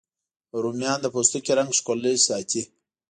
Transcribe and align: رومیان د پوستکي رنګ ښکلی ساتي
رومیان 0.61 0.99
د 1.01 1.05
پوستکي 1.13 1.51
رنګ 1.59 1.71
ښکلی 1.79 2.15
ساتي 2.27 2.61